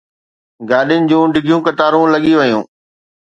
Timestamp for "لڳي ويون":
2.13-2.63